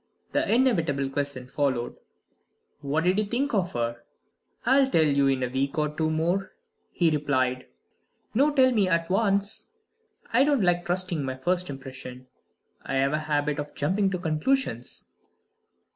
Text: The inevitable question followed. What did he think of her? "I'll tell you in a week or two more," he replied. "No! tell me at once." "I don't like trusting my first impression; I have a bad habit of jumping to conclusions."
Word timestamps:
The 0.31 0.51
inevitable 0.51 1.11
question 1.11 1.47
followed. 1.47 1.95
What 2.79 3.03
did 3.03 3.19
he 3.19 3.23
think 3.25 3.53
of 3.53 3.73
her? 3.73 4.01
"I'll 4.65 4.89
tell 4.89 5.05
you 5.05 5.27
in 5.27 5.43
a 5.43 5.47
week 5.49 5.77
or 5.77 5.89
two 5.95 6.09
more," 6.09 6.53
he 6.91 7.11
replied. 7.11 7.67
"No! 8.33 8.49
tell 8.51 8.71
me 8.71 8.89
at 8.89 9.11
once." 9.11 9.67
"I 10.33 10.43
don't 10.43 10.63
like 10.63 10.87
trusting 10.87 11.23
my 11.23 11.35
first 11.35 11.69
impression; 11.69 12.25
I 12.81 12.95
have 12.95 13.11
a 13.11 13.17
bad 13.17 13.25
habit 13.25 13.59
of 13.59 13.75
jumping 13.75 14.09
to 14.09 14.17
conclusions." 14.17 15.09